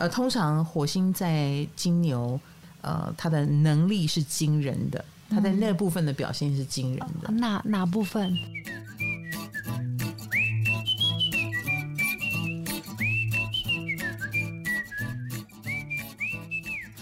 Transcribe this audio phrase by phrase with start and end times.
[0.00, 2.40] 呃，通常火星在金牛，
[2.80, 7.28] 呃，它的能力是惊人的，它在那部分的表现是惊人的。
[7.28, 8.34] 嗯、哪哪部分？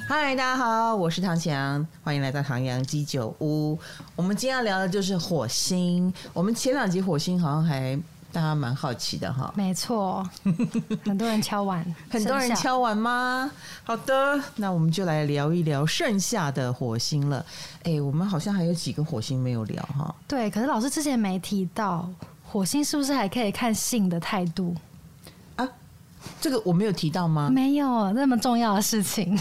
[0.09, 3.79] 嗨，大家好，我是唐翔，欢迎来到唐阳鸡酒屋。
[4.17, 6.13] 我们今天要聊的就是火星。
[6.33, 7.97] 我们前两集火星好像还
[8.31, 10.29] 大家蛮好奇的哈，没错，
[11.05, 13.51] 很多人敲完，很多人敲完吗？
[13.85, 17.45] 好的，那我们就来聊一聊剩下的火星了。
[17.85, 20.15] 哎，我们好像还有几个火星没有聊哈。
[20.27, 22.09] 对，可是老师之前没提到，
[22.45, 24.75] 火星是不是还可以看性的态度？
[26.41, 27.49] 这个我没有提到吗？
[27.51, 29.33] 没有那么重要的事情。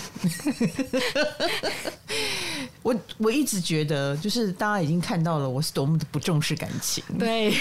[2.88, 7.04] 我我一直觉得，就是大家已经看到了，我是多么的不重视感情。
[7.20, 7.54] 对，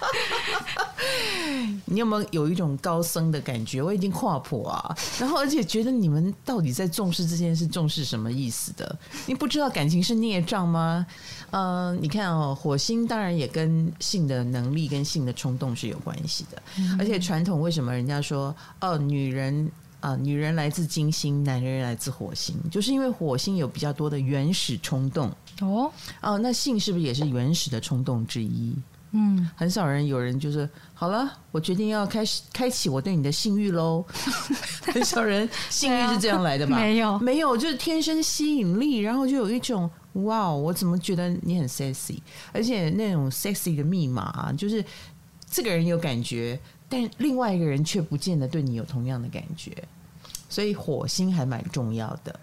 [1.86, 3.80] 你有没有有一种高僧的感觉？
[3.80, 8.98] 我已经跨谱啊，然后而且觉得你们到底在重视这件事，重视什么意思的？
[9.24, 11.06] 你不知道感情是孽障吗？
[11.52, 19.72] 嗯、呃，你看哦，火星当然也跟性的能力跟性的冲动是有关系的，嗯、而且传统为什么人家说哦，女人。
[20.00, 25.30] 啊，女人来自金星，男人来自火星，就是因为火星有比较多的原始冲动
[25.60, 25.90] 哦。
[26.20, 28.76] 哦，那性是不是也是原始的冲动之一？
[29.12, 34.04] 嗯，很少人有人就是好了，我决定要开始开启我对你的性欲喽。
[34.92, 36.76] 很少人性欲是这样来的吧？
[36.76, 42.18] 没有，没有，就是天生吸引力，然后就有一种哇，我怎么觉得你很 sexy，
[42.52, 44.84] 而且那种 sexy 的密码啊，就是
[45.48, 46.58] 这个人有感觉，
[46.88, 49.72] 但另外一个人却不见得对你有同样的感觉。
[50.48, 52.38] 所以火星还蛮重要的。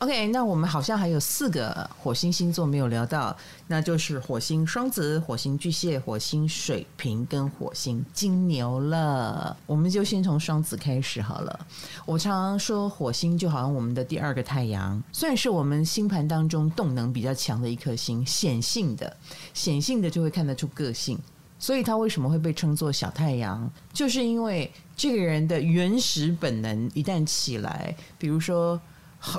[0.00, 3.36] OK，那我们好像还有四个火星星座没有聊到，
[3.66, 9.54] 那就是火星双子、火星巨蟹、火星水瓶跟火星金牛了。
[9.66, 11.66] 我们就先从双子开始好了。
[12.06, 19.14] 我常常说火星就好像我们的第二个太阳，算是我们星盘当中动能比较强的一颗星，显性的，
[19.52, 21.18] 显性的就会看得出个性。
[21.60, 23.70] 所以他为什么会被称作小太阳？
[23.92, 28.80] 就是因为这个人的原始本能一旦起来，比如说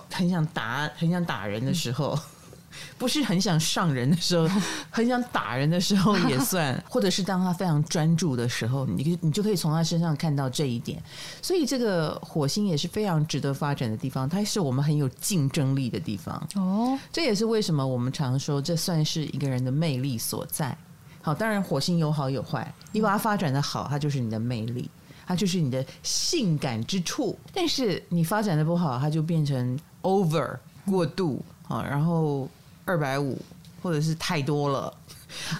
[0.10, 2.18] 很想打、很想打人的时候，
[2.98, 4.48] 不是很想上人的时候，
[4.90, 11.02] 很想打人的时候也算， 或者是当他非常专注的时候，你你就可以从他身上看到这一点。
[11.42, 16.48] 所以这个火星也是非常值得发展的地方，它是我们很有竞争力的地方。
[16.56, 20.78] 哦，这也是为什么我们常说这算是一个人的魅力所在。
[21.22, 24.90] 好，当然火星有好有坏，你把它发展的好，它就是你的魅力，
[25.26, 27.38] 它就是你的性感之处。
[27.54, 32.50] 但是你发展的不好，它就变成 over 过度啊，然后
[32.86, 33.40] 二百五
[33.84, 34.94] 或者是太多了，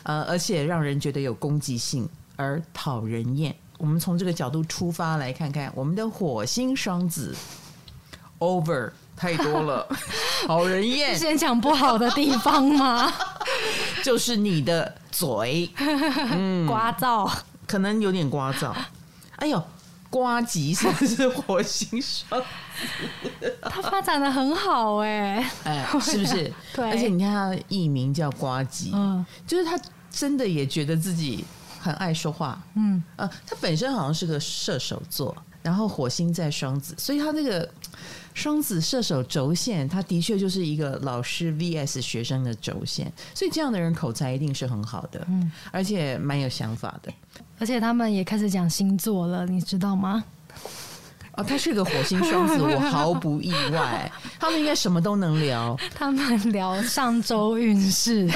[0.04, 3.56] 呃，而且让人觉得有攻击性而讨人厌。
[3.78, 7.36] 我们从这个角度出发来看看，我们的火星双子
[8.40, 8.92] over
[9.22, 9.88] 太多了，
[10.48, 11.16] 好人厌。
[11.16, 13.14] 先讲不好的地方吗？
[14.04, 17.32] 就是你的嘴， 嗯，聒噪，
[17.68, 18.74] 可能有点聒噪。
[19.36, 19.64] 哎呦，
[20.10, 23.58] 瓜吉是不是火星双子？
[23.62, 26.52] 他发展的很好哎，哎，是不是？
[26.74, 31.46] 对，而且你看他的艺名叫瓜吉，嗯，就是他真的也觉得自己
[31.80, 37.70] 很爱说话，嗯，呃，他本身好像是个射手座，然后火星在双子，所以他这个。
[38.34, 47.12] 双子射手轴线，他的确就是一个老师 vs 学生的轴线，所以这样的人口才一定是很好的，嗯，而且蛮有想法的，
[47.60, 50.24] 而且他们也开始讲星座了，你知道吗？
[51.34, 54.12] 哦，他是个火星双子，我毫不意外。
[54.38, 55.78] 他们应该什么都能聊。
[55.96, 58.30] 他们聊上周运势，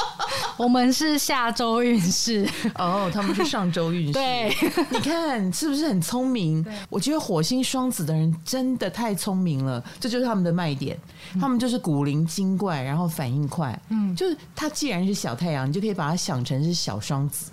[0.56, 2.48] 我们是下周运势。
[2.76, 4.12] 哦，他们是上周运势。
[4.14, 4.50] 对，
[4.88, 6.64] 你看是不是很聪明？
[6.88, 10.98] 我觉得火星双子的人真的太聪明了，这就是他们的卖点。
[11.38, 13.78] 他们就是古灵精怪，然后反应快。
[13.90, 17.52] 嗯，就是他既然是小太阳，你就可以把它想成是小双子。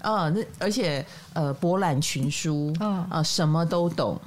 [0.00, 4.20] 啊， 那而且呃，博览群书，啊，什么都懂。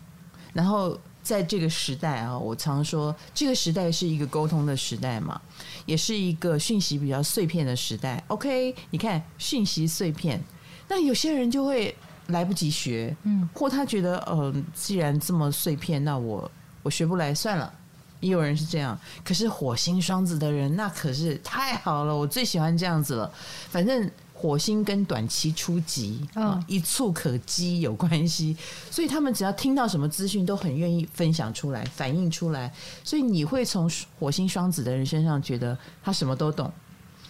[0.54, 5.42] 然后在这个时代啊，我常说这个时代是一个沟通的时代嘛，
[5.86, 8.24] 也是一个讯息比较碎片的时代。
[8.28, 10.40] OK，你看讯息碎片，
[10.88, 11.96] 那有些人就会
[12.28, 16.52] 来不及学，嗯，或他觉得，嗯、呃，既然这么碎片，那我
[16.84, 17.74] 我学不来算了。
[18.20, 23.32] 也有人是这样，可是火星双子的人那可是太好了，我最喜欢这样子了，
[23.70, 24.10] 反正。
[24.44, 28.54] 火星跟短期初级啊，一触可及有关系，
[28.92, 32.70] 所以他们只要听到什么资讯，都很愿意分享出来、反映出来。
[33.06, 36.70] 所以你会从火星双子的人身上觉得他什么都懂，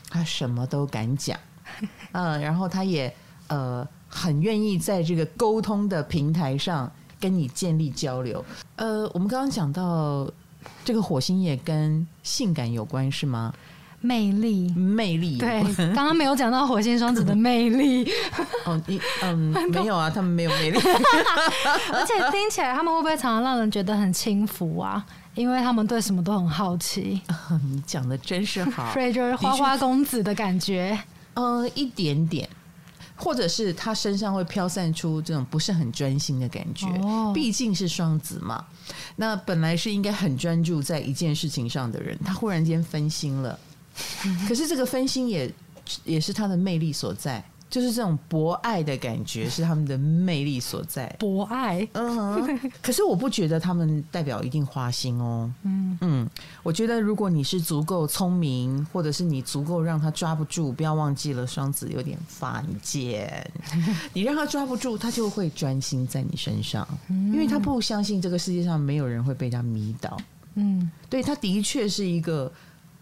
[0.10, 1.40] 他什么都敢讲，
[2.14, 3.16] 嗯， 然后他也
[3.46, 8.44] 呃很愿意在这个沟通的平台上跟你建立交流。
[8.78, 10.28] 呃，我们刚刚讲到
[10.84, 13.54] 这个火星也跟性感有关，是吗？
[14.06, 15.38] 魅力，魅力。
[15.38, 15.64] 对，
[15.96, 18.06] 刚刚没有讲到火星双子的魅力。
[18.66, 20.78] 哦，你嗯， 没有啊，他们没有魅力。
[21.94, 25.06] 而且听起来他们会不会常常让人觉得很轻浮啊？
[25.36, 27.22] 因为他们对什么都很好奇。
[27.30, 31.00] 哦、你讲的真是好，所以就是花花公子的感觉。
[31.36, 32.48] 嗯，一点点，
[33.16, 36.86] 或者是他身上会飘散出这种不是很专心的感觉。
[37.02, 38.66] 哦，毕竟是双子嘛，
[39.16, 43.58] 那本来是应该很专注在一件事情上的人，他忽然间分心了。
[44.48, 45.52] 可是这个分心也
[46.04, 51.08] 也是他的魅力所在，就是这种博爱的感觉是他们的魅力所在。
[51.20, 55.52] 博爱，嗯， 可是我不觉得他们代表一定花心哦。
[55.64, 56.30] 嗯嗯，
[56.64, 63.52] 我觉得如果你是足够聪明，或者是你足够让他抓不住，不要忘记了双子有点犯贱，
[64.14, 70.18] 你让他抓不住，他就会专心在你身上，因为他不相信这个世界上没有人会被他迷倒。
[70.56, 72.52] 嗯，对，他的确是一个。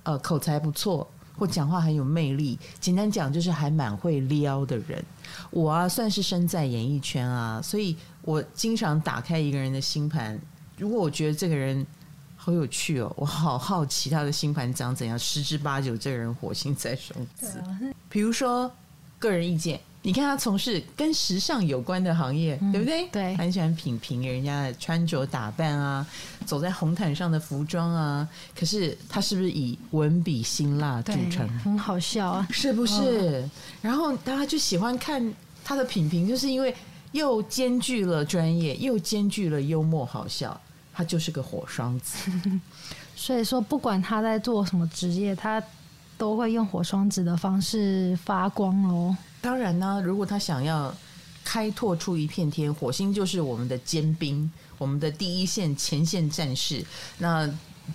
[0.03, 1.07] 呃，口才不错，
[1.38, 2.57] 或讲话很有魅力。
[2.80, 5.03] 简单讲，就是还蛮会撩的人。
[5.50, 10.39] 我啊，算是身在演艺圈啊，所以我经常打开一个人的星盘。
[10.77, 11.86] 如果我觉得这个人
[12.36, 17.62] 好有趣哦，我好好奇他的星盘长怎样，十之八九这个人火星在双子。
[18.09, 18.71] 比如说，
[19.19, 19.80] 个人意见。
[20.03, 23.07] 你看他从事跟时尚有关的行业，嗯、对不对？
[23.09, 26.06] 对，很喜欢品评人家的穿着打扮啊，
[26.45, 28.27] 走在红毯上的服装啊。
[28.57, 31.48] 可是他是不是以文笔辛辣著称？
[31.59, 33.44] 很好笑啊，是不是？
[33.44, 33.50] 哦、
[33.81, 35.33] 然后大家就喜欢看
[35.63, 36.75] 他的品评，就是因为
[37.12, 40.59] 又兼具了专业，又兼具了幽默好笑。
[40.94, 42.30] 他就是个火双子，
[43.15, 45.63] 所以说不管他在做什么职业，他
[46.18, 49.15] 都会用火双子的方式发光哦。
[49.42, 50.94] 当然呢，如果他想要
[51.44, 56.86] 开拓出一片天，火星就是我们的尖兵，我们的第一线前线战士。
[57.18, 57.50] 那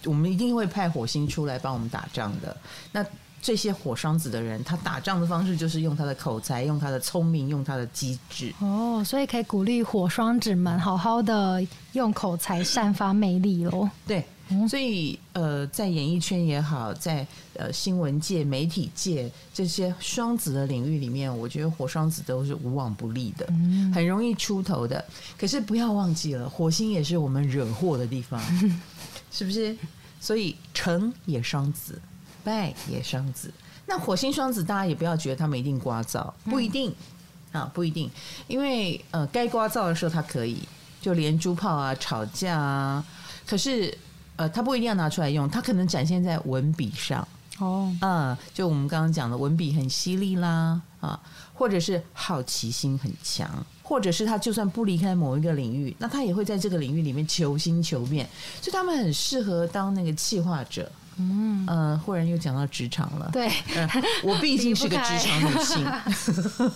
[0.04, 2.56] 我们一定会派火星出来帮我们打仗的。
[2.90, 3.06] 那
[3.40, 8.52] 这些火双子的人，他打仗的方式就是用他的口才，用他的聪明，用他的机智。
[8.58, 13.88] 哦，所以可以鼓励火双子们好好的用口才 散发魅力哦。
[14.06, 14.24] 对。
[14.68, 23.44] 所以，呃，在演艺圈也好，在呃新闻界、媒体界这些双子的领域里面，我觉得火双子都是无往不利的，
[23.92, 25.04] 很容易出头的。
[25.36, 28.40] 可是不要忘记了，火星也是我们惹祸的地方，
[29.32, 29.76] 是不是？
[30.20, 32.00] 所以成也双子，
[32.44, 33.52] 败也双子。
[33.86, 36.94] 那火星双子，大家也不要觉得他们一定刮噪，不一定
[37.50, 38.08] 啊，不一定，
[38.46, 40.58] 因为呃，该刮噪的时候他可以，
[41.00, 43.04] 就连珠炮啊、吵架啊，
[43.44, 43.92] 可是。
[44.36, 47.26] 呃，他不一定要拿出来用，他可能展现在文笔上
[47.58, 51.18] 哦，嗯，就我们刚刚讲的文笔很犀利啦，啊，
[51.54, 53.50] 或者是好奇心很强，
[53.82, 58.28] 或者是他就算不离开某一个领域，那他也会在这个领域里面求新求变，
[58.60, 60.90] 所以他们很适合当那个企划者。
[61.18, 63.30] 嗯，呃，忽然又讲到职场了。
[63.32, 63.90] 对，呃、
[64.22, 65.82] 我毕竟是个职场女性，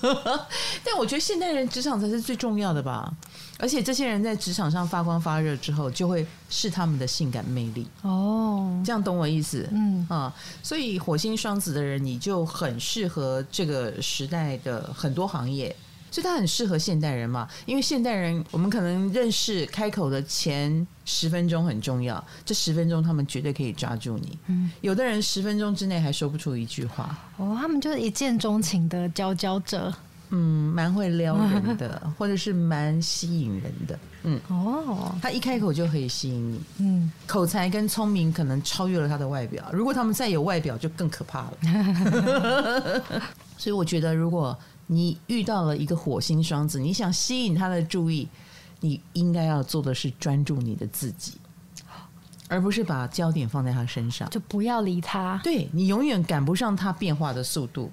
[0.83, 3.13] 但我觉得现代人职场才是最重要的吧。
[3.61, 7.87] 而且这些人在职场上发光发热之后，就会是他们的性感魅力。
[8.03, 9.69] 哦，这样懂我意思？
[9.71, 15.75] 嗯啊，所以火星双子的人，你就很适合这个时代的很多行业。
[16.13, 24.37] 所以他很适合现代人嘛，因为现代人我们可能认识开口的前十分钟很重要，这十分钟他们绝对可以抓住你。
[24.49, 27.17] 嗯，有的人十分钟之内还说不出一句话。
[27.37, 29.95] 哦，他们就是一见钟情的佼佼者。
[30.31, 33.99] 嗯，蛮会撩人的， 或者是蛮吸引人的。
[34.23, 36.61] 嗯，哦，他一开口就可以吸引你。
[36.79, 39.69] 嗯，口才跟聪明可能超越了他的外表。
[39.73, 43.03] 如果他们再有外表，就更可怕了。
[43.59, 44.57] 所以我觉得，如果
[44.87, 48.29] 你遇到了一个火星双子，你想吸引他的注意，
[48.81, 51.35] 你应该要做的是专注你的自己，
[52.49, 55.41] 而不是把焦点放在他身上，就不要理他。
[55.43, 57.91] 对，你永远赶不上他变化的速度。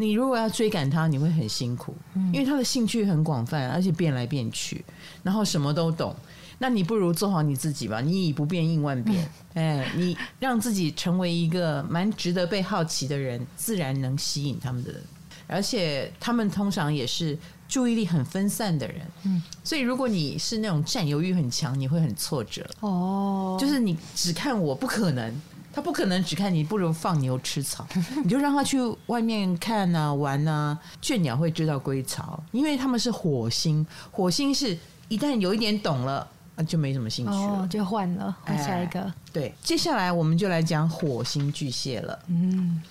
[0.00, 1.94] 你如果要追赶他，你会很辛苦，
[2.32, 4.82] 因为他的兴趣很广泛，而且变来变去，
[5.22, 6.16] 然后什么都懂。
[6.58, 9.30] 那你不如做好你自己吧，你以不变应万变。
[9.52, 15.02] 哎，你让自己成为一个蛮值得被好奇的人，自然能吸引他们的人。
[15.46, 17.36] 而且他们通常也是
[17.68, 23.58] 注意力很分散的人，嗯，所以如果你是那种占有欲很强，你会很挫折哦。
[23.60, 27.86] 就是你只看我不可能，他不可能只看你，不如放牛吃草，
[28.22, 30.78] 你就让他去外面看啊玩啊。
[31.00, 34.76] 倦鸟会知道归巢，因为他们是火星，火星是
[35.08, 36.26] 一旦有一点懂了，
[36.66, 39.12] 就没什么兴趣了，哦，就换了，换下一个。
[39.32, 42.18] 对，接下来我们就来讲火星巨蟹了。
[42.26, 42.82] 嗯，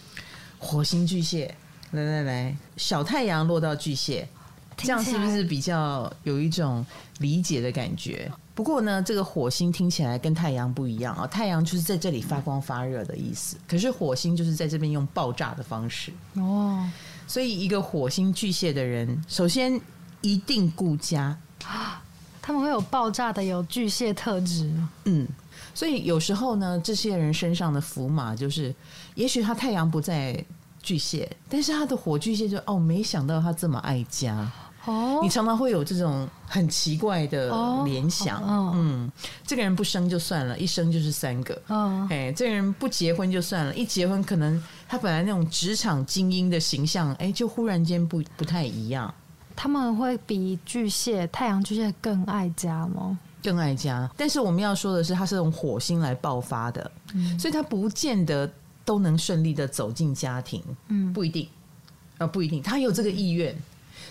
[0.57, 1.53] 火星巨蟹。
[1.91, 4.29] 来来来，小太阳落到巨蟹，
[4.77, 6.85] 这样是不是比较有一种
[7.17, 8.31] 理解的感觉？
[8.59, 16.85] 不过呢，这个火星听起来跟太阳不一样啊，太阳就是在这里发光发热的意思，可是火星就是在这边用爆炸的方式哦。
[17.25, 19.79] 所以，一个火星巨蟹的人，首先
[20.19, 21.37] 一定顾家。
[22.43, 24.69] 他们会有爆炸的，有巨蟹特质。
[25.05, 25.25] 嗯，
[25.73, 28.75] 所以有时候呢，这些人身上的福马就是，
[29.15, 30.37] 也许他太阳不在
[30.83, 34.51] 巨蟹，但是他的火巨蟹就哦，没想到他这么爱家。
[34.89, 37.49] 哦，你常常会有这种很奇怪的
[37.85, 38.41] 联想。
[38.43, 39.11] 哦、嗯，
[39.45, 41.61] 这个人不生就算了，一生就是三个。
[41.67, 49.13] 嗯，哎，这个人不结婚就算了，一结婚可能他本来那种职场精英的形象，哎，就忽然间不不太一样。
[49.55, 53.17] 他们会比巨蟹、太阳巨蟹更爱家吗？
[53.41, 58.49] 更爱家，但是我们要说的是，他是用火星来爆发的，嗯、所以他不见得
[58.83, 61.47] 都能顺利的走进家庭，嗯，不一定，
[62.17, 63.55] 啊，不一定，他有这个意愿，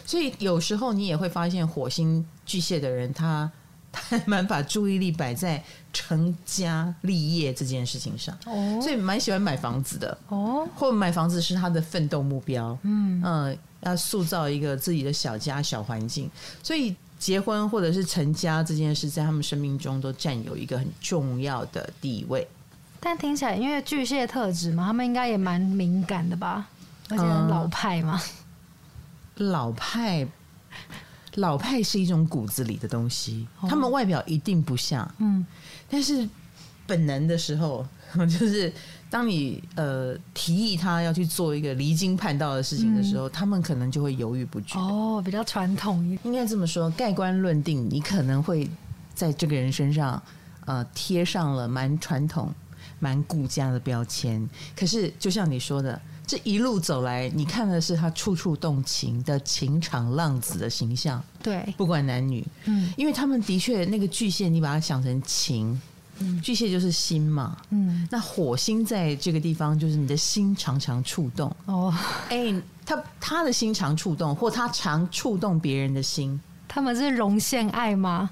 [0.09, 3.51] 所以有时候你也会发现，火星巨蟹的人，他
[3.93, 5.63] 他蛮把注意力摆在
[5.93, 13.23] 成家立业这件事情上，哦，所以蛮喜欢买房子的，哦，或买房子是他的奋斗目标，嗯嗯。
[13.23, 16.29] 呃要塑造一个自己的小家小环境，
[16.65, 22.45] 所以结婚或者是成家这件事，在他们生命中都占有一个很重要的地位。
[22.99, 26.67] 但听起来，因为巨蟹特质嘛，他们应该也蛮敏感的吧？
[27.09, 28.21] 而且很老派嘛。
[28.21, 28.38] 嗯，
[29.39, 30.27] 老派，
[31.37, 35.47] 老派是一种骨子里的东西，他们外表一定不像，嗯，
[35.89, 36.29] 但是
[36.87, 37.87] 本能的时候，
[38.27, 38.73] 就是。
[39.11, 44.79] 当你呃提议他要去做一个离经叛道的事情的时候，嗯、他们可能就会犹豫不决。
[44.79, 48.69] 哦，比较传统应该这么说，盖棺论定，你可能会
[49.15, 50.23] 在这个人身上
[50.67, 52.53] 呃贴上了蛮传统、
[52.99, 54.47] 蛮顾家的标签。
[54.77, 61.21] 可是，就像你说的，这一路走来，你看的是他处处动情的情场浪子的形象。
[61.43, 65.81] 对，不管男女，嗯，因为他们的确那个巨蟹，你把它想成情。
[66.43, 71.95] 巨蟹就是心嘛，嗯，那火星在这个地方，就是你的心常常触动哦。
[72.29, 76.39] 哎、欸，他他的心常触动，或他常触动别人的心。
[76.67, 78.29] 他们是容现爱吗？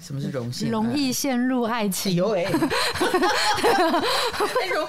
[0.00, 0.70] 什么是容陷？
[0.70, 2.14] 容易陷入爱情？
[2.14, 2.44] 有 哎，
[4.72, 4.88] 容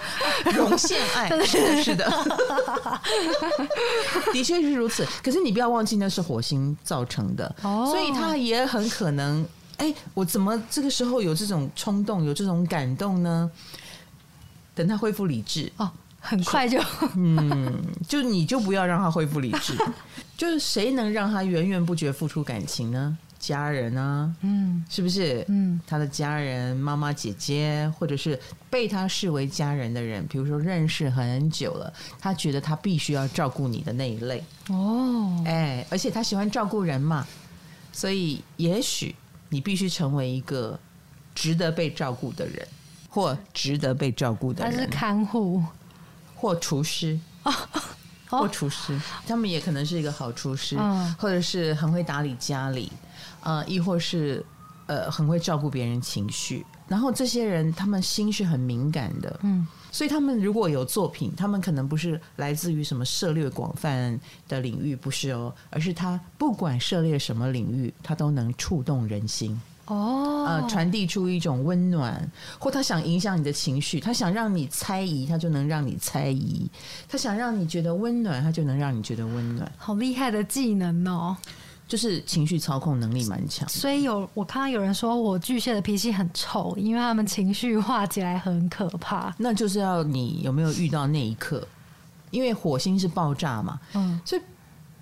[0.53, 2.09] 容陷爱，是的，是的，
[4.33, 5.05] 的确是如此。
[5.21, 9.45] 可是你不要忘记，那是火星造成的，哦，所以他也很可能。
[9.77, 13.51] 哎，我怎么这个时候有这种冲动，有这种感动呢？
[14.73, 16.79] 等他恢复理智哦，很快就
[17.17, 19.75] 嗯，就你就不要让他恢复理智。
[20.37, 23.17] 就是谁能让他源源不绝付出感情呢？
[23.41, 25.43] 家人啊，嗯，是不是？
[25.49, 35.43] 嗯，他的家人，妈妈、姐姐，或者是被他视为家人的人，比如说认识很久了，他觉得他必须要照顾你的那一类哦。
[35.45, 37.27] 哎，而且他喜欢照顾人嘛，
[37.91, 39.13] 所以也许。
[39.53, 40.79] 你必须成为一个
[41.35, 42.65] 值得被照顾的人，
[43.09, 44.73] 或值得被照顾的人。
[44.73, 45.61] 他是看护，
[46.35, 47.53] 或厨师， 哦
[48.29, 48.97] 或厨师。
[49.27, 50.77] 他们也可能是一个好厨师，
[51.19, 52.89] 或者是很会打理家里，
[53.41, 54.45] 呃，亦或是
[54.87, 56.65] 呃很会照顾别人情绪。
[56.87, 59.65] 然后这些人，他们心是很敏感的，嗯。
[59.93, 64.17] 所以他们如果有作品，他们可能不是来自于什么涉猎广泛
[64.47, 72.25] 的领域，不是哦，而是他不管涉猎什么领域，他都能触动人心哦，呃，传递出一种温暖，
[72.57, 76.69] 或他想影响你的情绪，他想让你猜疑，他就能让你猜疑，
[77.09, 81.35] 他想让你觉得温暖，他就能让你觉得温暖，好厉害的技能哦。
[81.91, 89.35] 就是情绪操控能力蛮强，所以有我看到有人说我巨蟹的脾气很臭，因为他们情绪化起来很可怕。
[89.37, 91.67] 那就是要你有没有遇到那一刻，
[92.29, 94.41] 因为火星是爆炸嘛，嗯，所以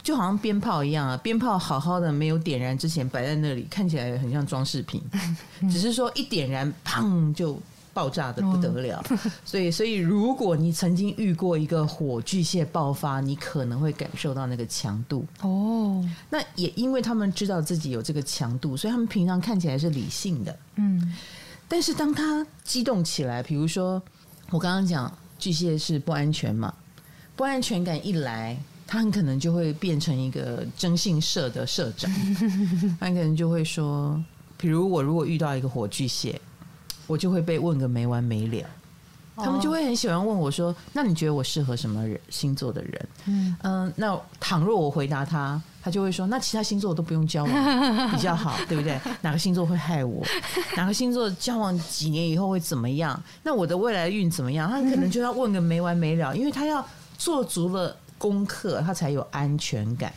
[0.01, 4.99] 就好像鞭炮一样啊，鞭炮好好的没有点燃之前摆在那里，看起来很像装饰品，
[5.69, 7.55] 只是说一点燃，砰就。
[7.99, 9.03] 爆炸的不得了，
[9.43, 16.01] 所以，所以如果你曾经遇过一个火巨蟹爆发，你可能会感受到那个强度哦。
[16.29, 21.13] 那也因为他们知道自己有这个强度，所以他们平常看起来是理性的，嗯。
[21.67, 24.01] 但是当他激动起来，比如说
[24.49, 26.73] 我刚刚讲巨蟹是不安全嘛，
[27.35, 32.09] 不安全感一来，他很可能就会变成一个征信社的社长，
[32.97, 34.23] 他可能就会说，
[34.57, 36.39] 比如我如果遇到一个火巨蟹。
[37.09, 38.65] 我就会被问个没完没了，
[39.35, 47.53] 他们就会很喜欢问我说：“那你觉得我适合什么人星座的人？”嗯嗯，那倘若我回答他，他就会说：“那其他星座我都不用交往
[48.13, 48.99] 比较好，对不对？
[49.21, 50.23] 哪个星座会害我？
[50.77, 53.19] 哪个星座交往几年以后会怎么样？
[53.41, 56.85] 那我的未来运怎么样？”他可能就要问个没完没了，因为他要
[57.17, 60.13] 做足了功课，他才有安全感。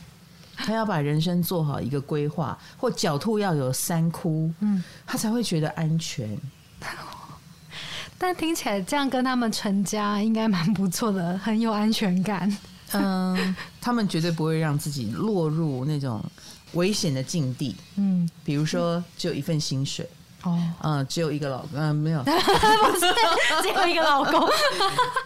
[0.54, 6.38] 他要把人生做好一个规划，或狡兔要有三窟，嗯，他才会觉得安全。
[8.22, 12.56] 但听起来这样跟他们成家应该蛮不错的，很有安全感。
[12.92, 16.24] 嗯，他们绝对不会让自己落入那种
[16.74, 17.74] 危险的境地。
[17.96, 20.08] 嗯，比如说只有一份薪水
[20.42, 23.06] 哦，嗯，只有一个老公，嗯，没有， 不是
[23.60, 24.48] 只有一个老公，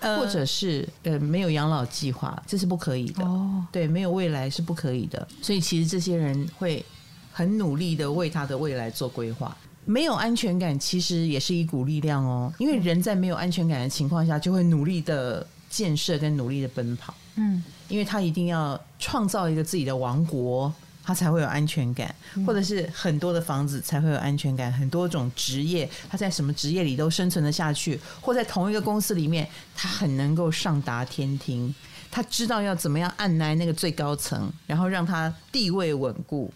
[0.00, 3.22] 或者是呃没有养老计划，这是不可以的。
[3.26, 5.28] 哦，对，没有未来是不可以的。
[5.42, 6.82] 所以其实这些人会
[7.30, 9.54] 很努力的为他的未来做规划。
[9.86, 12.52] 没有安全感，其实也是一股力量哦。
[12.58, 17.14] 因为人在没有安全感的情况下，就会努力的建设跟努力的奔跑。
[17.36, 20.72] 嗯，因为他一定要创造一个自己的王国，
[21.04, 22.12] 他才会有安全感，
[22.44, 24.72] 或者是很多的房子才会有安全感。
[24.72, 31.72] 很多种职业，他在什么职业里都生存得下去，或在同一个公司里面，他很能够上达天庭。
[32.10, 36.52] 他知道要怎么样按捺那个最高层，然后让他地位稳固。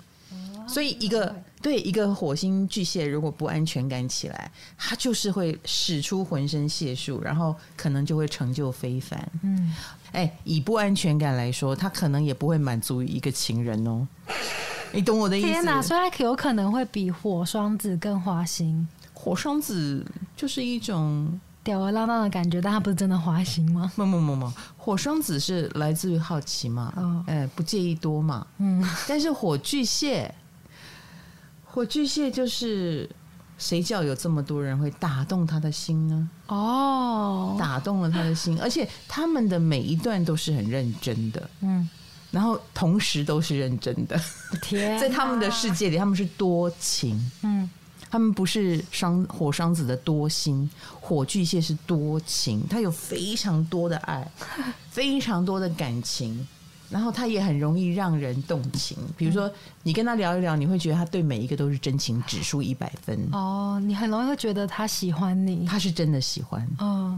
[0.67, 9.31] 所以，一个对一个火星巨蟹，如果不安全感起来，他就是会使出浑身解数，然后可能就会成就非凡。
[9.43, 9.75] 嗯，
[10.13, 14.09] 哎，以不安全感来说，他可能也不会满足于一个情人哦。
[14.93, 15.49] 你懂我的意思？
[15.49, 15.83] 天哪！
[15.83, 18.89] 所以他有可能会比火双子更花心。
[19.13, 23.93] 火双子就是一种吊儿郎当的感觉，但他不是真的花心吗？
[23.95, 28.47] 不不不不，火双子是来自于好奇嘛，哦，哎，不介意多嘛。
[28.57, 30.35] 嗯，但是火巨蟹。
[31.73, 33.09] 火巨蟹就是
[33.59, 36.29] 谁叫有这么多人会打动他的心呢？
[36.49, 41.89] 哦，打动了他的心，而且他们的每一段都是很认真的，嗯，
[42.31, 44.21] 然后同时都是认真的。
[44.63, 47.69] 天啊， 在他们的世界里，他们是多情，嗯，
[48.11, 50.69] 他们不是双火双子的多心，
[51.01, 54.29] 火巨蟹是多情，他有非常多的爱，
[54.91, 56.47] 非常多的感情。
[56.91, 59.51] 然后他也很容易让人动情，比如说
[59.85, 63.17] 你跟他聊一聊，你会觉得他对每一个都是真情指数一百分。
[63.31, 66.69] 哦，你很容易会觉得他喜欢你，他是真的喜欢。
[66.79, 67.17] 哦，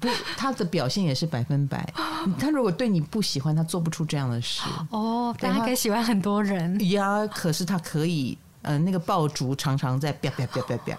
[0.00, 1.88] 不，他的表现也是百分百。
[2.38, 4.62] 他如果对你不喜欢，他做不出这样的事。
[4.90, 6.90] 哦，但他可以喜欢很多人。
[6.90, 10.98] 呀，可是他可以，呃，那个爆竹常常在啪啪啪啪啪。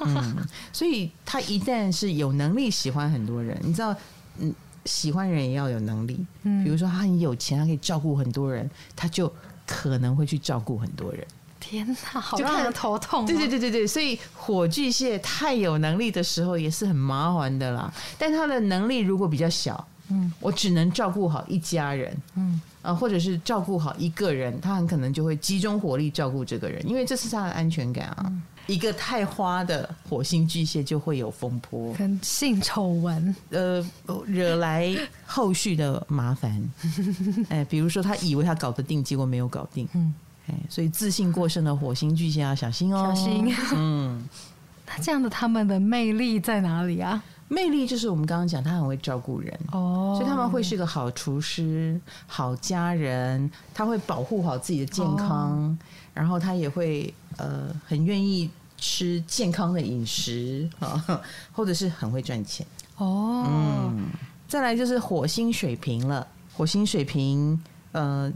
[0.04, 0.36] 嗯，
[0.72, 3.94] 所以他一旦是有能力喜欢很多人，你知道，
[4.38, 4.52] 嗯。
[4.90, 9.32] 喜欢人也要有能力，嗯，比如说他很有钱，他可以照顾很多人，他就
[9.64, 11.24] 可能会去照顾很多人。
[11.60, 13.24] 天哪，好让人头痛！
[13.24, 17.92] 对对对对对，所以火巨蟹太有能力的时候也是很麻烦的啦。
[18.18, 28.24] 但他的能力如果比较小，嗯，我只能照顾好一家人，嗯，啊，或者是照顾好一个人，他很可能就会集中火力照顾这个人，因为这是他的安全感啊。
[28.26, 33.84] 嗯一个太花的火星巨蟹就会有风波，跟性丑闻，呃，
[34.26, 36.70] 惹来后续的麻烦。
[37.50, 39.88] 哎，比如说他以为他搞得定，结果没有搞定。
[39.94, 40.14] 嗯，
[40.46, 43.52] 哎，所以自信过剩的火星巨蟹要小心哦，小心。
[43.74, 44.28] 嗯，
[44.86, 47.20] 那这样的他们的魅力在哪里啊？
[47.52, 55.78] 魅力就是我们刚刚讲，他很会照顾人哦，所以他们会是个好厨师、好家人，他会保护好自己的健康，哦、
[56.14, 58.48] 然后他也会呃很愿意。
[58.82, 61.20] 吃健康的饮食啊，
[61.52, 63.44] 或者是很会赚钱哦。
[63.46, 64.08] 嗯，
[64.48, 66.26] 再来就是火星水瓶了。
[66.56, 68.32] 火星水瓶，呃，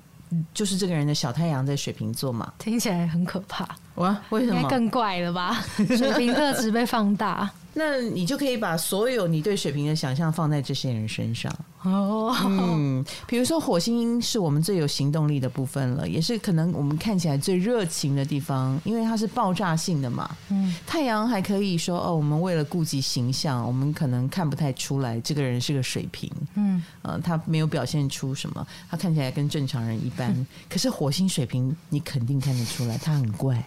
[0.52, 3.66] 就是这个人的小太阳在水瓶座嘛，听起来很可怕。
[3.96, 4.68] 哇，为什么？
[4.68, 5.64] 更怪了吧？
[5.96, 7.50] 水瓶特质被放大。
[7.76, 11.52] 那你就可以把所有你对水瓶的想象放在这些人身上
[11.82, 12.32] 哦。
[12.44, 20.30] 嗯，比如说火星是我们最有行动力的部分了，也是可能我们看起来最热情的地方，因为它是爆炸性的嘛。
[20.50, 26.30] 嗯，太阳还可以说哦，我们为了顾及形象，我们可能看不太出来这个人是个水瓶。
[26.54, 30.46] 嗯，呃，他没有表现出什么，他看起来跟正常人一般。
[30.70, 33.60] 可是火星水瓶，你肯定看得出来，他很怪。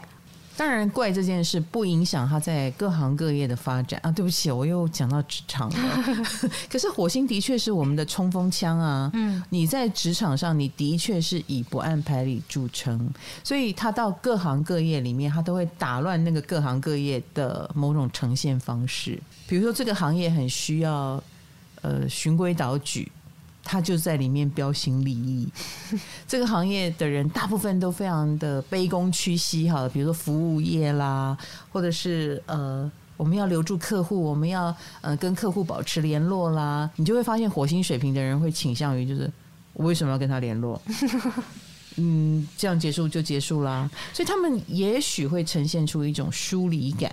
[0.57, 4.11] 当然，怪这件事不影响他在各行各业的发展啊！
[4.11, 6.03] 对不起，我又讲到职场了。
[6.67, 9.11] 可是火星的确是我们的冲锋枪啊！
[9.13, 13.07] 嗯，你在职场上，你的确是以不按牌理著称，
[13.43, 19.21] 所以他到各行各业里面，他都会打乱那个各行各业的某种呈现方式。
[19.47, 21.23] 比如说，这个行业很需要
[21.83, 23.11] 呃循规蹈矩。
[23.67, 25.47] 他就在里面标新立异。
[26.25, 31.37] 这个行业的人大部分都非常的卑躬屈膝，哈，比如说服务业啦，
[31.71, 39.29] 或者是呃，我们要留住客户，我们要呃跟客户保持联络啦，你就会发现火星水平的人会倾向于就是
[39.73, 40.81] 我为什么要跟他联络？
[41.99, 43.89] 嗯，这样结束就结束啦。
[44.13, 47.11] 所以他们也许会呈现出一种疏离感，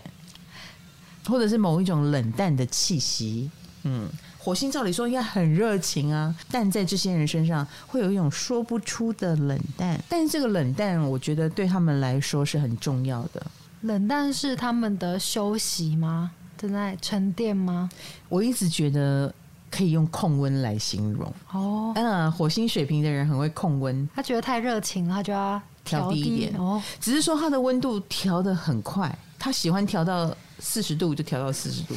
[1.26, 3.50] 或者是某一种冷淡的气息。
[3.84, 4.08] 嗯，
[4.44, 9.98] 火星照理说应该很热情啊，但在这些人身上会有一种说不出的冷淡。
[10.06, 13.42] 但是这个冷淡，我觉得对他们来说是很重要的。
[13.80, 16.30] 冷淡是他们的休息吗？
[16.58, 17.88] 正在沉淀吗？
[18.28, 19.34] 我一直觉得
[19.70, 21.32] 可以用控温来形容。
[21.50, 26.54] 哦，嗯，火星水平的人很会控温，他觉得太热情了，他就要调低一点。
[26.58, 31.94] 哦，只是说他的温度调的很快，他喜欢调到四十度就调到四十度，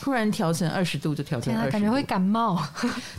[0.00, 2.60] 突然调成二十度就调成二十度，感觉会感冒。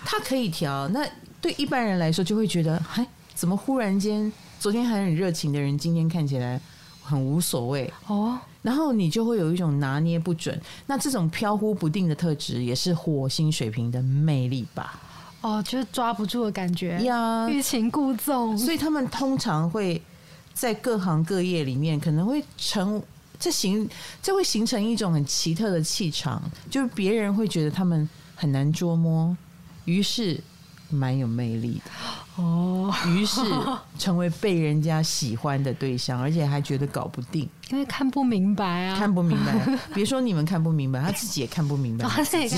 [0.03, 1.07] 他可以调，那
[1.39, 6.59] 对一般人来说就会觉得，哎，怎么忽然间昨天还很热情的人，今天看起来
[7.01, 8.37] 很无所谓哦。
[8.61, 14.99] 然后你就会有一种拿捏不准，那这种飘忽不定的特质也是火星水平的魅力吧？
[15.39, 18.57] 哦，就是抓不住的感觉呀，欲擒故纵。
[18.57, 20.01] 所以他们通常会
[20.53, 23.01] 在各行各业里面，可能会成
[23.39, 23.89] 这形，
[24.21, 29.35] 这会形成一种很奇特的气场，就是别人会觉得他们很难捉摸，
[29.85, 30.39] 于是。
[30.91, 33.39] 蛮有魅力的哦，于是
[33.99, 39.77] 成为被人家喜欢的对象，而且还觉得搞不定，因为看不明白啊，看不明白。
[39.93, 42.05] 别说你们看不明白，他自己也看不明白。
[42.09, 42.49] 他自己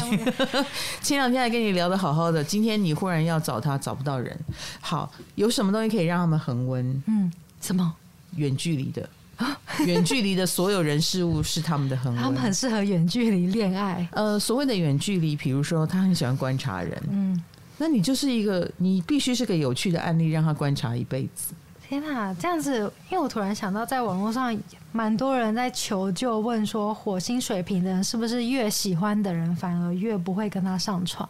[1.02, 4.39] 前两 天还跟你聊得好好的，今天你忽然要找他，找不到人。
[4.80, 7.04] 好，有什么东西可以让他们恒温？
[7.08, 7.94] 嗯，什么？
[8.38, 9.10] 远距离的，
[9.86, 12.24] 远距离的所有人事物是他们的恒温。
[12.24, 14.08] 他们很适合远距离恋爱。
[14.12, 17.42] 呃，所谓的远距离，比如说他很喜欢观察人，嗯。
[17.78, 21.54] 那你就是一个，你必须是个有趣的案例，让他观察一辈子。
[21.88, 24.56] 天哪，这样子，因为我突然想到，在网络上
[24.92, 31.28] 蛮多人在求救，问说火星水瓶的人是不是越喜欢的人反而越不会跟他上床，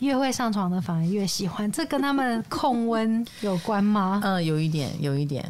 [0.00, 4.20] 越会上床的反而越喜欢，这跟他们控温有关吗？
[4.22, 5.42] 嗯， 有一点，有一点。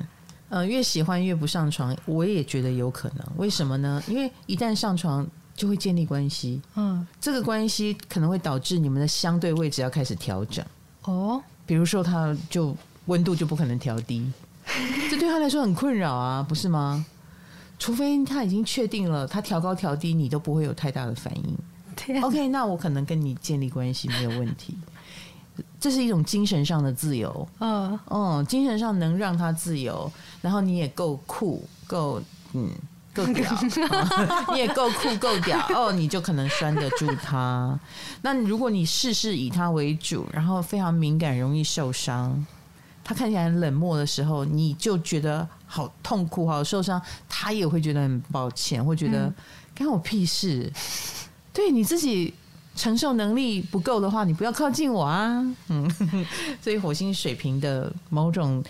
[0.55, 3.27] 嗯，越喜欢越不上床，我也觉得有可能。
[3.37, 4.03] 为什么呢？
[4.09, 5.27] 因为一旦上床。
[5.57, 10.67] 就会建立关系，嗯，这个关系可能会导致你们的相对位置要开始调整
[11.05, 11.41] 哦。
[11.65, 14.33] 比如说，他就温度就不可能调低，
[15.09, 17.07] 这对他来说很困扰啊，不是吗？
[17.79, 21.57] 除非他已经确定了，他调高调低你都不会有太大的反应。
[21.95, 22.27] 天啊。
[22.27, 24.77] OK，那我可能跟你建立关系没有问题。
[25.79, 30.11] 这是一种精神上的自由，嗯嗯，精神上能让他自由，
[30.45, 32.21] 然后你也够酷，够
[32.53, 32.71] 嗯。
[33.15, 37.79] 够屌，哦，你也够酷够屌哦，你就可能拴得住他。
[38.23, 42.45] 那如果你事事以他为主，然后非常敏感，容易受伤，
[43.05, 49.33] 他看起来很冷漠的时候，你就觉得好痛苦、好受伤，他也会觉得很抱歉，会觉得
[49.77, 50.69] 干我屁事。
[51.53, 52.35] 对你自己
[52.75, 55.41] 承受能力不够的话，你不要靠近我啊。
[55.69, 55.89] 嗯，
[56.61, 58.61] 所以火星水瓶的某种。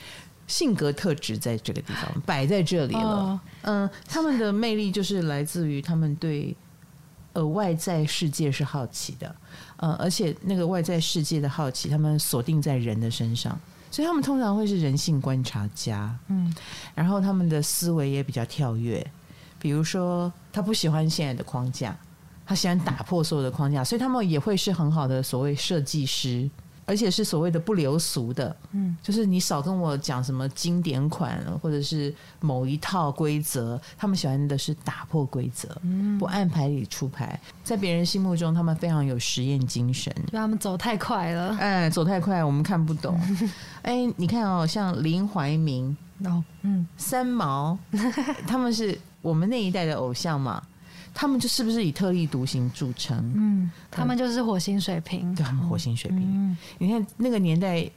[0.47, 3.41] 性格特质在这个地方摆在这里了。
[3.63, 6.55] 嗯，他们的魅力就是来自于他们对
[7.33, 9.35] 呃外在世界是好奇的，
[9.77, 13.59] 呃，而且那个外在世界的好奇，他们锁定在人的身上，
[13.91, 16.15] 所以他们通常会是人性观察家。
[16.29, 16.55] 嗯，
[16.95, 19.05] 然后他们的思维也比较跳跃，
[19.59, 21.97] 比如说他不喜欢现在的框架，
[22.45, 26.49] 他喜欢打破所有的框架，所以他们也会是很好的所谓设计师。
[26.87, 43.19] 而且是所谓的不流俗的，嗯，就是你少跟我讲什么经典款，或者是某一套规则，他们喜欢的是打破规则，嗯，不按牌理出牌，在别人心目中，他们非常有实验精神，就他们走太快了，哎，走太快，我们看不懂，
[43.83, 47.79] 哎，你看哦，像林怀民，哦，嗯，三毛，
[48.47, 50.63] 他们是我们那一代的偶像嘛。
[51.15, 53.33] 他们就是不是以特立独行著称？
[53.37, 56.21] 嗯，他们就是火星水平，对，他们火星水平。
[56.21, 57.89] 嗯，你看那个年代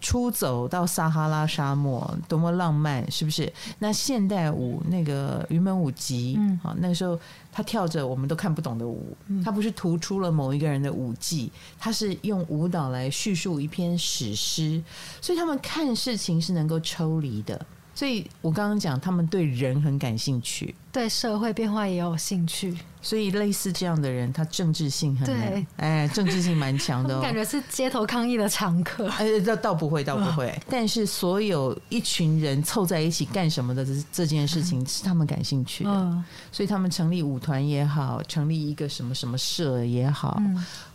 [0.00, 3.52] 出走到撒哈拉沙漠，多么浪漫，是不是？
[3.78, 7.18] 那现代舞那个云门舞集，嗯，好，那个时候
[7.52, 14.82] 他跳着我们都看不懂的舞，他不是突出了某一个人的舞技，他是用舞蹈来叙述一篇史诗，
[15.20, 17.64] 所以他们看事情是能够抽离的。
[17.94, 22.76] 所以我刚刚讲，他们对人很感兴趣，对社会变化也有兴趣。
[23.04, 27.20] 所以类似这样的人，他政治性很对，哎，政治性蛮强的哦。
[27.22, 29.08] 感觉是街头抗议的常客。
[29.18, 30.56] 哎，倒倒不会，倒不会。
[30.70, 36.24] 但是所有一群人凑在一起干什么的这这件事情，是他们感兴趣的。
[36.52, 40.40] 所以他们成立舞团也好，成立一个什么什么社也好，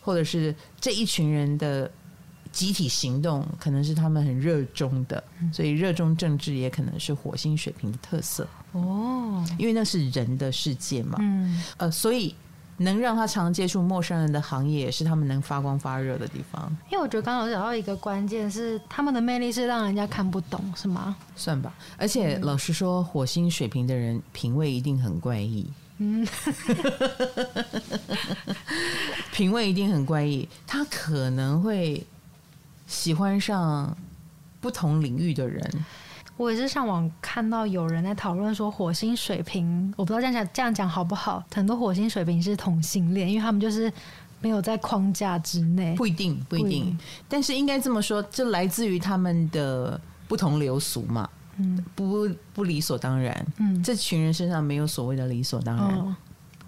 [0.02, 1.92] 或者是这一群人的。
[2.52, 9.46] 集体行动可能是他们很热衷的，所以热衷政治也可能是火星水平的特色哦。
[9.58, 12.36] 因为那是人的世界嘛，嗯，呃，所以
[12.78, 16.76] 能让他常接触陌生人的行业，也是他们能发光发热的地方。
[16.92, 21.16] 因为我觉得刚刚有讲到一个关键是，他们的魅力是让人家看不懂，是吗？
[21.36, 21.74] 算吧。
[21.98, 25.68] 而且老实说，火星水平的人品味一定很怪异。
[26.00, 26.24] 嗯，
[29.34, 32.06] 品味一定很怪异，他可能会
[32.88, 33.96] 喜欢上
[34.60, 35.86] 不同领域的人。
[36.38, 41.44] 我也是上网看到有人在讨论说，火星水瓶，我不知道这样讲这样讲好不好？
[41.54, 43.92] 很多火星水瓶是同性恋，因为他们就是
[44.40, 45.96] 没有在框架之内。
[45.96, 51.28] 不一定，不一定，一定，但是应该这么说，这来自于他们的不同流俗嘛。
[51.58, 53.46] 嗯，不不理所当然。
[53.58, 55.86] 嗯，这群人身上没有所谓的理所当然。
[55.98, 56.16] 哦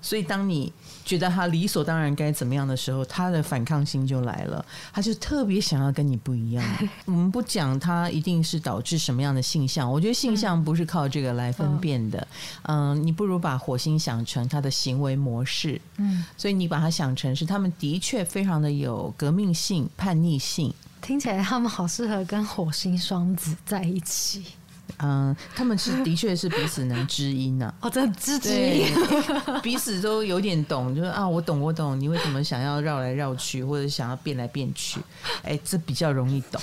[0.02, 0.72] 所以，当你
[1.04, 4.64] 觉得他理所当然该怎么样的时候，他的反抗心就来了。
[4.94, 6.64] 他就特别想要跟你不一样。
[7.06, 12.28] 我们不讲他一定是导致什么样的性向，我觉得性向不是靠这个来分辨的。
[12.64, 15.80] 嗯，你不如把火星想成他的行为模式。
[15.98, 20.74] 嗯，所以你把它想成是他们的确非常的有革命性、叛逆性。
[21.02, 24.44] 听起来他们好适合跟火星双子在一起。
[24.98, 27.74] 嗯，他们是 的确是彼此能知音呐、啊。
[27.82, 28.88] 哦，这知知音，
[29.64, 35.00] 彼此都有点懂，就是啊，我懂，我懂，你为什么想要绕来绕去，或者想要变来变去？
[35.44, 36.62] 哎，这比较容易懂，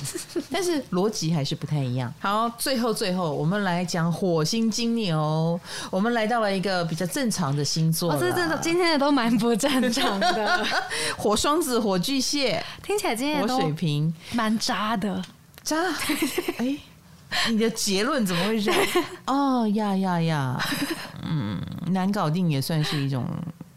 [0.51, 2.13] 但是逻辑还是不太一样。
[2.21, 5.59] 好，最后最后，我们来讲火星金牛。
[5.91, 8.13] 我们来到了一个比较正常的星座。
[8.13, 10.67] 哦，这这今天的都蛮不正常的。
[11.17, 15.23] 火双子、火巨蟹，听起来今天火水瓶蛮渣的，
[15.63, 15.77] 渣。
[16.59, 16.77] 哎。
[17.51, 18.71] 你的结论怎么会是？
[19.27, 20.61] 哦呀呀呀，
[21.23, 23.27] 嗯，难搞定也算是一种，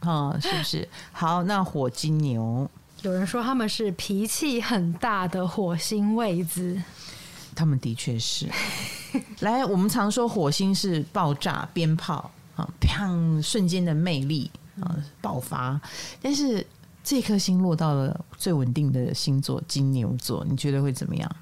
[0.01, 0.87] 哈，是不是？
[1.11, 2.69] 好，那火金牛，
[3.01, 6.81] 有人说他们是脾气很大的火星位置，
[7.55, 8.47] 他们的确是。
[9.41, 15.79] 来，我们常说火星是爆炸鞭炮啊，砰，瞬间的魅力啊，爆发。
[16.21, 16.65] 但是
[17.03, 21.35] 这颗星落到了最稳定的星座金牛座，你觉得会怎么样？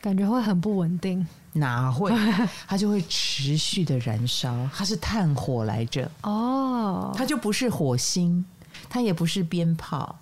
[0.00, 2.12] 感觉会很不稳定，哪会？
[2.68, 8.44] 它就会持续的燃烧，它是炭火来着哦，它就不是火星，
[8.88, 10.16] 它也不是鞭炮，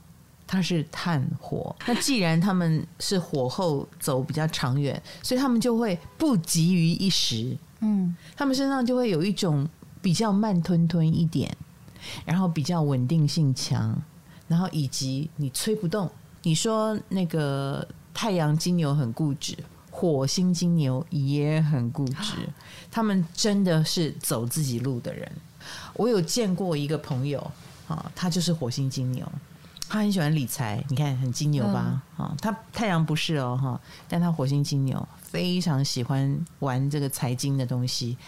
[0.46, 1.74] 它是炭火。
[1.86, 9.68] 那既然他们是火候走比较长远，所以他们就会不急于一时，嗯，他们身上就会有一种
[10.00, 11.54] 比较慢吞吞一点，
[12.24, 13.94] 然后比较稳定性强，
[14.48, 16.10] 然后以及你吹不动。
[16.42, 19.54] 你说那个太阳金牛很固执。
[19.96, 22.32] 火星金牛也很固执，
[22.90, 25.30] 他们真的是走自己路的人。
[25.94, 27.38] 我有见过一个朋友
[27.86, 29.24] 啊，他就是火星金牛，
[29.88, 32.02] 他很喜欢理财，你看很金牛吧？
[32.16, 38.18] 啊，他太阳不是哦哈，但他火星金牛非常喜欢玩这个财经的东西。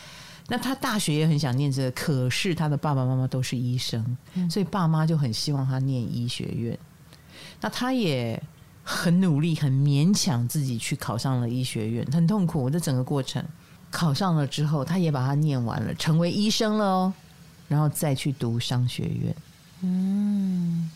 [0.47, 4.17] 那他大学也很想念这个，可是他的爸爸妈妈都是医生，
[4.49, 6.79] 所以爸妈就很希望他念医学院。
[7.61, 8.41] 那他也。
[8.89, 12.71] 很努力，很勉强自己去考上了医学院，很痛苦。
[12.71, 13.45] 这整个过程，
[13.91, 17.13] 考上了之后，他也把它念完了，成为医生了哦，
[17.67, 19.35] 然后再去读商学院。
[19.81, 20.89] 嗯，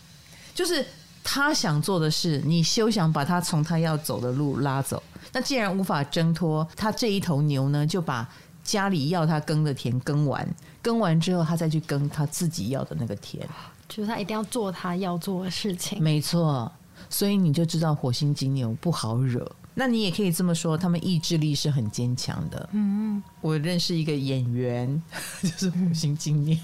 [0.55, 0.85] 就是
[1.21, 5.03] 他想做的事，你休想把他从他要走的路拉走。
[5.33, 8.25] 那既然无法挣脱，他这一头牛呢，就把
[8.63, 10.47] 家里要他耕的田耕完，
[10.81, 13.45] 耕完之后，他再去耕他自己要的那个田。
[13.89, 16.01] 就是他一定要做他要做的事情。
[16.01, 16.71] 没错。
[17.11, 19.45] 所以你就知道火星金牛不好惹，
[19.75, 22.69] 那你也可以这么说，他们意志力是很坚强的。
[22.71, 25.03] 嗯，我认识一个演员，
[25.43, 26.57] 就是火星金牛，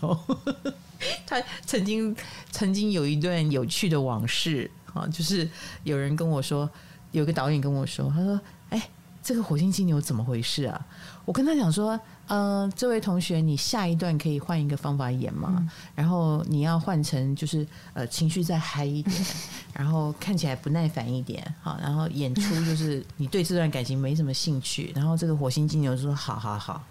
[1.28, 2.16] 他曾经
[2.50, 5.48] 曾经有一段有趣的往事啊，就是
[5.84, 6.68] 有人跟我说，
[7.12, 8.40] 有个导演跟我说，他说
[8.72, 8.90] ：“哎，
[9.22, 10.88] 这个火星金牛怎么回事啊？”
[11.26, 12.00] 我跟他讲说。
[12.28, 15.56] 嗯、呃，这位同学，你下一段可以换一个方法演吗？
[15.58, 19.26] 嗯、然后你要换成就是呃情绪再嗨一点，
[19.74, 26.84] 然后看起来不耐烦一点，好，然后演出就是你对这段感情没什么兴趣， 然后这个火星金牛就说好好好，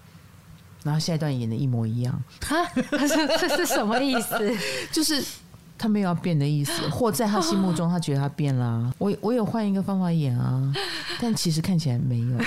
[0.83, 4.39] 然后下一段演的一模一样，哈，这这是什么意思？
[4.91, 5.23] 就是
[5.79, 8.95] 他没有要变的意思，或在他心目中他觉得他变了、啊。
[8.97, 10.73] 我我有换一个方法演啊，
[11.21, 12.39] 但其实看起来没有。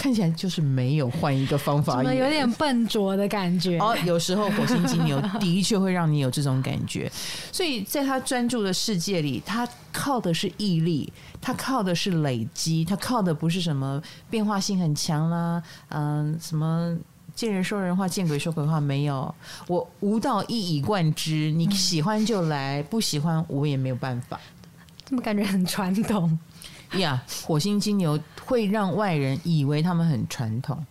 [0.00, 3.78] 看起来就是没有换一个方法，有点笨拙的感觉。
[3.78, 7.12] 哦，有时候火星金牛的确会让你有这种感觉，
[7.52, 16.96] 所以在他专注的世界里，他靠的是毅力，他靠的是累积，他靠的不是什么变化性很强啦，嗯，什么
[17.34, 19.34] 见人说人话，见鬼说鬼话，没有，
[19.66, 24.40] 我无道一以贯之，你喜欢就来，不喜欢我也没有办法。
[25.04, 26.38] 怎么感觉很传统？
[26.98, 30.84] 呀，yeah, 火星金牛会让外人以为他们很传统，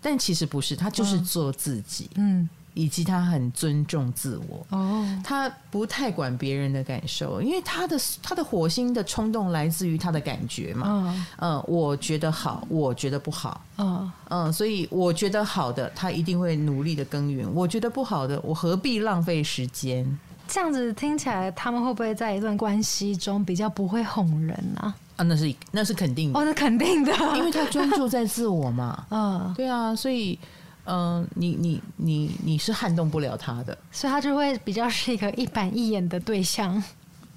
[0.00, 2.10] 但其实不是，他就是做自己。
[2.16, 4.66] 嗯，以及他很尊重自我。
[4.70, 10.86] 哦，他不太管别人的感受，因为他的他的火星的冲动来自于他的感觉嘛。
[10.88, 13.60] 嗯嗯，我觉得好，我觉得不好。
[13.78, 20.18] 嗯嗯，所以我觉得好的，他一定会努力的耕耘；我觉得不好的，我何必浪费时间？
[20.48, 24.94] 这样子听起来，他们会不会在一段关系中比较不会哄人呢？
[25.16, 29.06] 啊，那是那是肯定的，哦，那肯定的， 因为他专注在自我嘛。
[29.10, 30.38] 嗯，对啊，所以，
[30.86, 36.82] 嗯，你你你你是撼动不了他的，所以他就会比较是一个一板一眼的对象。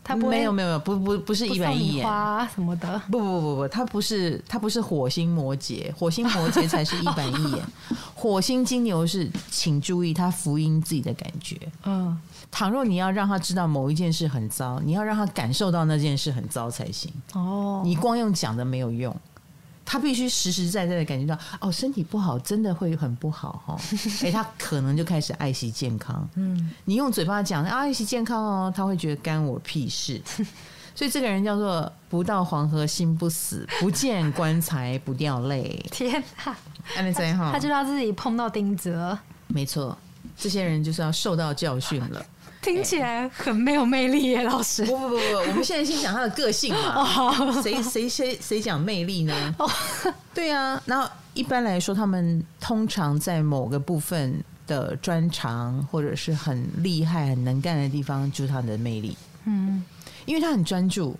[0.07, 2.97] 他不没有没有没有，不不不是一板一眼，花什么的。
[3.11, 7.65] 不不不不，他不是他不是火星摩羯，火星摩羯才是一板一眼，
[8.15, 11.57] 火星金牛是，请注意他福音自己的感觉。
[11.83, 12.17] 嗯，
[12.49, 17.11] 倘若你要让他知道某一件事很糟，你要让他感受到那件事很糟才行。
[17.33, 19.13] 哦，你光用讲的没有用。
[19.89, 23.79] 他必须实实在在的感觉到，哦，身体不好，真的会很不好哈。
[24.21, 26.29] 哎，他可能就开始爱惜健康。
[26.35, 30.21] 嗯，你用嘴巴讲啊，爱惜健康哦，他会觉得干我屁事。
[30.93, 35.81] 所以这个人叫做不到黄河心不死，不见棺材不掉泪。
[35.89, 36.57] 天哪，
[36.97, 39.17] 安利在哈，他知道自己碰到钉子了。
[39.47, 39.97] 没错，
[40.35, 42.25] 这些人就是要受到教训了。
[42.67, 44.85] 听起来很没有魅力耶，老师。
[44.85, 47.61] 不不不不，我们现在先讲他的个性嘛。
[47.61, 49.55] 谁谁谁谁讲魅力呢？
[50.33, 59.17] 对啊，然后一般来说，他们通常在某个部分的专长或者是很厉害、很能干的地方，就是他的魅力。
[59.45, 59.81] 嗯，
[60.25, 61.17] 因为他很专注，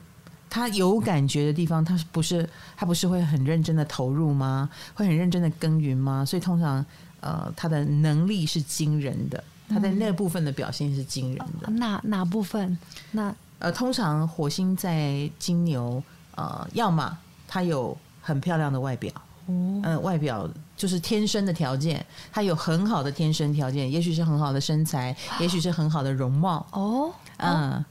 [0.50, 4.70] 他有感觉的地方，他不是他不是会很认真的投入吗？
[4.94, 6.26] 会很认真的耕耘吗？
[6.26, 6.86] 所以通常
[7.22, 9.42] 呃，他的能力是惊人的。
[9.68, 11.70] 他在那部分的表现是惊人的。
[11.72, 12.78] 哪哪部分？
[13.12, 16.02] 那呃，通常火星在金牛，
[16.36, 19.12] 呃，要么他有很漂亮的外表，
[19.48, 27.86] 嗯、呃，外表就是天生的条件，他有很好的天生条件，也许是很好的身材，也许是很好的容貌，哦，嗯、呃，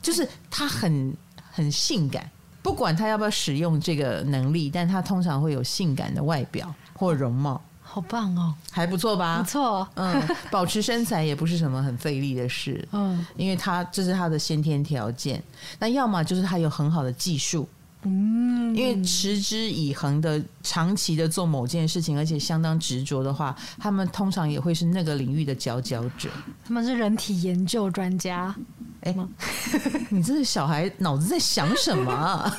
[0.00, 1.14] 就是他很
[1.52, 2.30] 很性感，
[2.62, 7.60] 不管他要不要使用这个能力，但他通常会有性感的外表或容貌。
[7.92, 9.40] 好棒哦，还不错吧？
[9.42, 15.42] 不错，嗯，保持身材也不是什么很费力的事， 嗯，因为他这是他的先天条件。
[15.78, 17.68] 那要么就是他有很好的技术，
[18.02, 26.28] 嗯，因为持之以恒的、长期的做某件事情，而且相当执着的话，他们通常也会是那个领域的佼佼者。
[26.64, 28.54] 他们是人体研究专家，
[29.00, 29.28] 哎、欸，
[30.10, 32.12] 你这个小孩脑子在想什么？
[32.14, 32.56] 啊？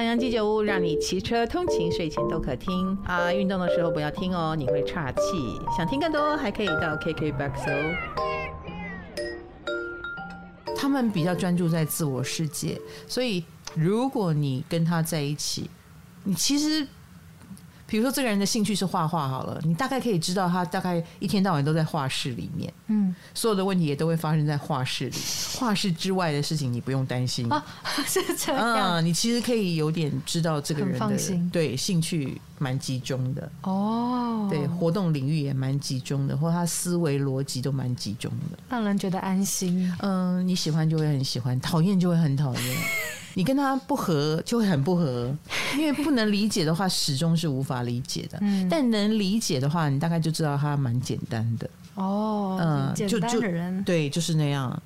[0.00, 3.30] 唐阳鸡酒屋让你骑车通勤、睡前都可听啊！
[3.30, 5.20] 运动的时候不要听哦，你会岔气。
[5.76, 7.94] 想听更多，还可以到 KKBOX 哦。
[10.74, 15.68] 他们比较专注在自我世界，所以如果你跟他在一起，
[16.24, 16.88] 你其实。
[17.90, 25.16] 比如说，这个人的兴趣是画画，好了，你大概可以知道他大概一天到晚都在画室里面，嗯，所有的问题也都会发生在画室里，
[25.58, 27.52] 画室之外的事情你不用担心。
[27.52, 27.64] 啊，
[28.06, 31.50] 是这样，嗯，你其实可以有点知道这个人的放心。
[31.50, 33.50] 对兴趣蛮集中的。
[33.62, 39.92] 哦，对活动领域也蛮集中的，或他思维逻辑都蛮集中的，让人觉得安心。
[39.98, 42.76] 嗯，你喜欢就会很喜欢，讨厌就会很讨厌。
[43.34, 45.34] 你跟他不合就会很不合，
[45.78, 48.38] 因为不能理解的话，始终是无法理解的。
[48.40, 51.68] 嗯，但能理解的话，你大概就知道他蛮简单的。
[51.94, 54.82] 哦，嗯，简单的人，对，就是那样。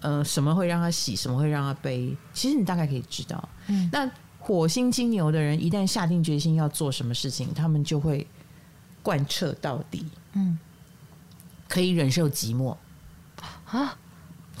[0.00, 3.48] 呃，什么会让他喜，什么会让他悲，其实你大概可以知道。
[3.68, 8.26] 嗯，那火星金牛的人一旦下定决心要做什么事情，他们就会
[9.00, 10.04] 贯彻到底。
[10.32, 10.58] 嗯，
[11.68, 12.76] 可以忍受寂寞
[13.66, 13.96] 啊。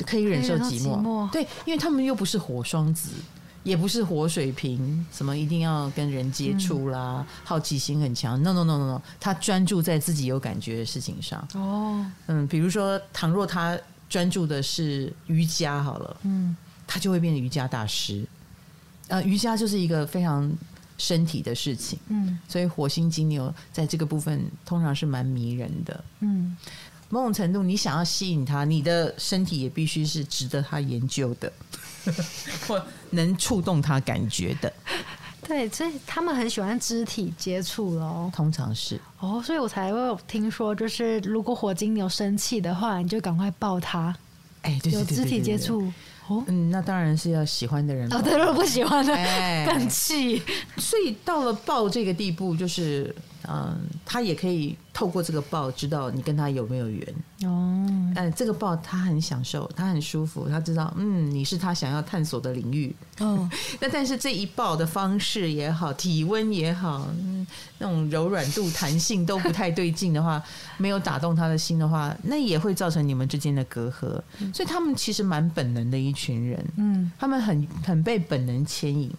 [0.06, 3.10] 可以忍受寂寞，寂寞，对，因为他们又不是火双子，
[3.62, 8.42] 也不是火水瓶，什么一定要跟人接触啦，嗯、好奇心很强。
[8.42, 11.46] No No No No No，他专注在自己有感觉的事情上。
[11.54, 13.78] 哦，嗯，比如说，倘若他
[14.08, 18.26] 专注的是瑜伽，好了，嗯，他就会变成瑜伽大师。
[19.08, 20.50] 呃，瑜伽就是一个非常
[20.98, 26.56] 身体的事情，嗯，所以火星金牛在这个部分通常是蛮迷人的，嗯。
[27.12, 31.52] 某种程度，你想要吸引他，你的身体也必须是值得他研究的，
[32.66, 34.72] 或能触动他感觉的。
[35.46, 38.30] 对，所以他们很喜欢肢体接触喽。
[38.34, 44.16] 通常是哦，所以我才会有听说，就是如果火金牛生气的话，你就赶快抱他。
[44.62, 45.92] 哎，对，有肢体接触。
[46.28, 48.10] 哦，嗯，那当然是要喜欢的人。
[48.10, 50.40] 哦，对，如果不喜欢的，哎，更气。
[50.78, 53.14] 所以到了抱这个地步，就是
[53.48, 57.06] 嗯，他也可以透过这个抱知道你跟他有没有缘。
[57.44, 62.94] 哦，嗯，这个抱他很享受，他很舒服，他知道，嗯，你是他想要探索的领域。
[63.18, 63.48] 哦，
[63.80, 67.46] 那但是这一抱的方式也好，体温也好，嗯
[67.78, 70.40] 那种柔软度、弹性都不太对劲的话，
[70.78, 74.20] 没有打动他的心的话，那也会造成你们之间的隔阂。
[74.52, 79.10] 所以他们其实蛮本能的一群人，嗯，他们很很被本能牵引。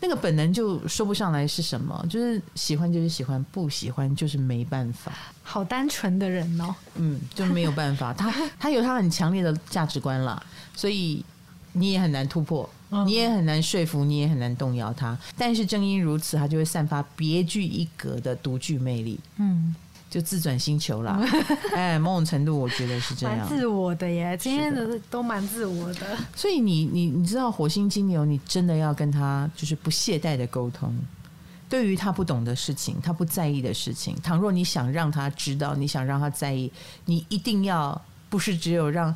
[0.00, 5.12] 那个本能就说不上来是什么，就是喜欢就是喜欢，不喜欢就是没办法。
[5.42, 8.12] 好单纯的人哦，嗯，就没有办法。
[8.14, 10.42] 他他有他很强烈的价值观啦，
[10.74, 11.24] 所以
[11.72, 12.68] 你也很难突破，
[13.04, 15.16] 你也很难说服，你也很难动摇他。
[15.36, 19.20] 但是正因如此，他就会散发别具一格的独具魅力。
[19.36, 19.74] 嗯。
[20.10, 21.18] 就自转星球啦，
[21.72, 24.36] 哎，某种程度我觉得是这样，蛮自我的耶。
[24.36, 30.92] 今天的都蛮自我的，所以你你你知道火星金牛，你真的要跟他就是不懈怠的沟通。
[31.68, 36.72] 对于他不懂的事情，他不在意的事情，倘若你想让他知道，你想让他在意，
[37.04, 39.14] 你一定要不是只有让，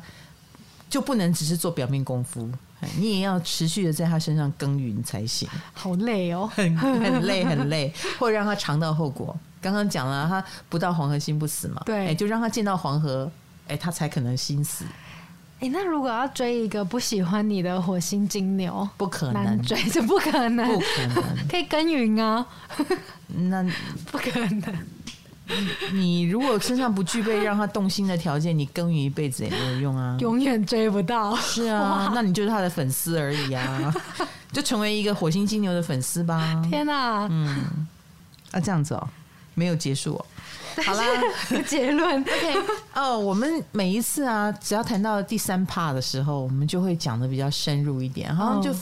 [0.89, 2.49] 就不能只是做表面功夫，
[2.97, 5.47] 你也要持续的在他身上耕耘才行。
[5.73, 9.35] 好累哦， 很很累很累，或者让他尝到后果。
[9.61, 11.81] 刚刚讲了，他不到黄河心不死嘛？
[11.85, 13.31] 对，欸、就让他见到黄河，
[13.67, 14.85] 哎、欸，他才可能心死。
[15.57, 22.45] 哎、欸，那如果要追一个不喜欢你的火星金牛，不可能追，这不可能，不可能，可以耕耘啊。
[23.27, 23.63] 那
[24.11, 24.73] 不可能。
[25.93, 31.35] 你如果身上不具备让他动心的条件，你耕耘一辈子也没有用啊，永远追不到。
[31.35, 33.93] 是啊， 那你就是他的粉丝而已啊，
[34.51, 36.61] 就成为一个火星金牛的粉丝吧。
[36.69, 37.87] 天哪、啊，嗯，
[38.51, 39.07] 啊，这样子哦。
[39.57, 40.25] 没有结束哦，
[40.83, 41.03] 好啦，
[41.65, 42.55] 结论 OK
[42.93, 43.17] 哦。
[43.17, 48.77] 我们每一次啊，只要谈到第三 part 的时候，我们就会讲的比较深入一点，好像就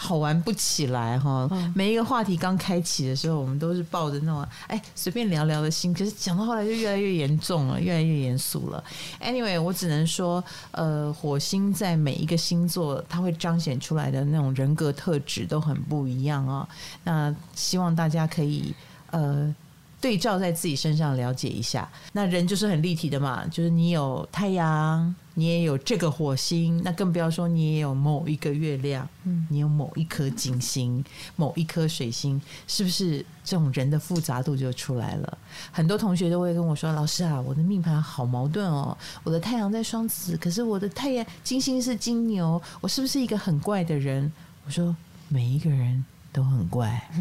[0.00, 1.50] 好玩不起来哈。
[1.74, 8.82] 每一个话题刚开启的时候，我们都是抱着那种哎随便聊聊的心，可是讲到后来就越来越严重了，越来越严肃了。
[9.20, 16.68] Anyway，我只能说，呃，火星在每一个星座，它会彰显出来的那种人格特质都很不一样啊。
[17.02, 18.72] 那希望大家可以
[19.10, 19.52] 呃。
[20.00, 35.38] 对照在自己身上了解一下，那人就是很立体的嘛，就是你有太阳，你也有这个火星，那更不要说你也有某一个月亮，嗯，你有某一颗金星，某一颗水星，是不是这种人的复杂度就出来了？
[35.72, 44.30] 很多同学都会跟我说：“老师啊，我的命盘好矛盾哦，我的太阳在双子，可是我的太阳金星是金牛，我是不是一个很怪的人？”
[44.64, 44.94] 我说
[45.28, 47.02] ：“每一个人都很怪。”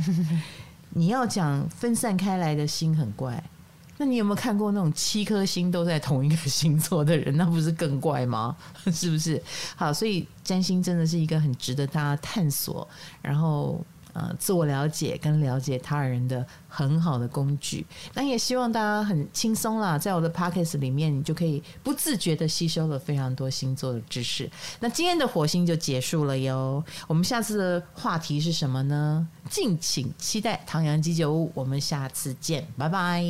[0.98, 3.43] 你要讲分散开来的心很怪，
[3.98, 7.36] 那你有没有看过那种七颗星都在同一个星座的人？
[7.38, 8.58] 那不是更怪吗？
[8.91, 9.41] 是不是？
[9.76, 12.88] 好，所以占星真的是一个很值得大家探索，
[13.22, 13.80] 然后。
[14.18, 24.49] 呃，自我了解跟了解他人的很好的工具，那也希望大家很轻松啦，在我的 podcast 里面，你就可以不自觉的吸收了非常多星座的知识。
[24.80, 29.28] 那今天的火星就结束了哟，我们下次的话题是什么呢？
[29.51, 33.24] 敬请期待唐阳鸡酒屋，我们下次见，拜拜。